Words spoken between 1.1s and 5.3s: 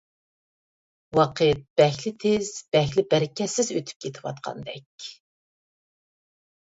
ۋاقىت بەكلا تېز، بەكلا بەرىكەتسىز ئۆتۈپ كېتىۋاتقاندەك.